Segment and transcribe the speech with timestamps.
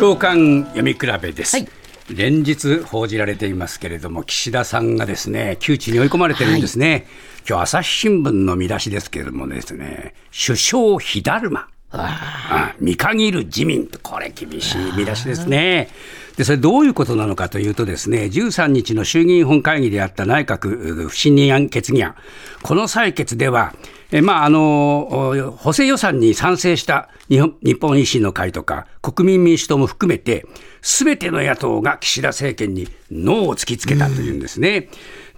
[0.00, 1.58] 長官読み比べです、
[2.08, 7.06] 連日報じられていますけれども岸田さんがですね窮地に追い込まれてるんですね、
[7.46, 11.68] 今日朝日新聞の見出しですけれどもですね首相火だるま。
[11.92, 15.90] あ見限る自民これ厳しい見出しですね。
[16.38, 22.14] で、それどういうことなのかというとですね、13日の衆議院本会議であった内閣不信任案決議案、
[22.62, 23.74] この採決では、
[24.12, 30.44] えまあ、あの、補正予算に賛成した日本日本維新の会とか国民民主党も含めて、
[30.82, 34.88] すべての野党が岸田政権にノーを突きつけたというんですね。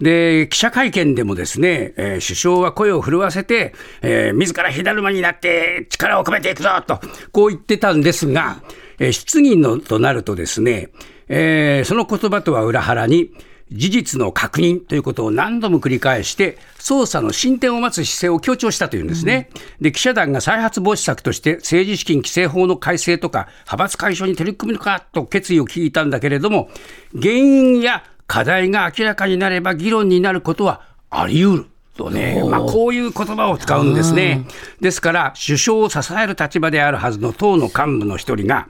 [0.01, 6.99] で、記者会見でもですね、えー首相は声を震わせて、えー自ら火だるまになって力を込めていくぞと、
[7.31, 8.63] こう言ってたんですが、
[8.97, 10.89] えー質疑のとなるとですね、
[11.27, 13.29] えーその言葉とは裏腹に、
[13.73, 19.49] 事実の確認ということを何度も繰り返して、捜査の進展を待つ姿勢を強調したというんですね。
[19.81, 26.69] で、記者団が再発防止策として政治資金規正法の改正とか、派閥解消に取り組むのかと決意を聞いたんだけれども、
[27.19, 31.65] 原因や課題が明らかになれば議論になることはあり得る。
[31.95, 34.47] とね、まあ、こういう言葉を使うんですね。
[34.81, 38.67] ですから、首相を支える立場であるはずの党の幹部の一人が、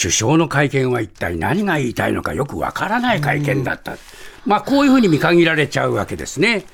[0.00, 3.96] 首相の会見は一体何が言いたいのかよくわからない会見だった。
[4.46, 6.64] まあ、こういうふうに見限られちゃうわけですね。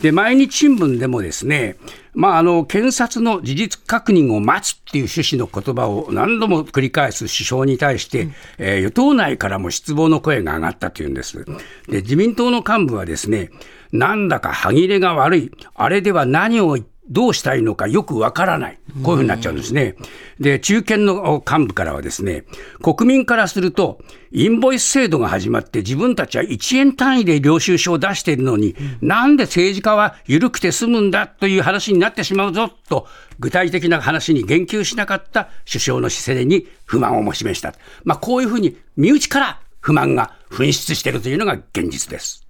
[0.00, 1.76] で、毎日新聞でもですね、
[2.14, 11.44] まあ、あの、検察の事実確認を待つっていう趣旨の言葉を何度も繰り返す首相に対して、えー与党内からも失望の声が上がったというんです。
[11.88, 13.50] で、自民党の幹部はですね、
[13.92, 15.52] なんだか歯切れが悪い。
[15.74, 16.78] あれでは何を
[17.10, 18.78] どうしたいのかよくわからない。
[19.02, 19.94] こういうふうになっちゃうんですね。
[20.40, 22.44] で、中堅の幹部からはですね、
[22.82, 24.00] 国民からすると、
[24.32, 33.06] インボイス制度が始まって自分たちは1円単位で領収書を出しているのに、なんで政治家は緩くて済むんだという話になってしまうぞと、
[33.38, 37.74] 具体的な話に言及しなかった首相の姿勢に不満をも示した。
[38.04, 42.43] まあ、こういうふうに身内から不満が噴出しているというのが現実です。